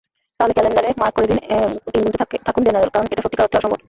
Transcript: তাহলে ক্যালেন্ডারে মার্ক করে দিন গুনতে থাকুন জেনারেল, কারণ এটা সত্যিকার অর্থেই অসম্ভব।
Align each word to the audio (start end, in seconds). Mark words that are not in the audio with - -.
তাহলে 0.39 0.53
ক্যালেন্ডারে 0.55 0.89
মার্ক 1.01 1.13
করে 1.15 1.27
দিন 1.27 1.39
গুনতে 1.95 2.37
থাকুন 2.47 2.61
জেনারেল, 2.67 2.89
কারণ 2.93 3.05
এটা 3.11 3.23
সত্যিকার 3.23 3.45
অর্থেই 3.45 3.59
অসম্ভব। 3.59 3.79